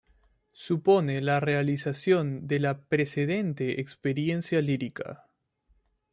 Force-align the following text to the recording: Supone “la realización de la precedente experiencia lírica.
Supone 0.53 1.21
“la 1.21 1.39
realización 1.39 2.47
de 2.47 2.59
la 2.59 2.81
precedente 2.85 3.79
experiencia 3.79 4.59
lírica. 4.59 5.29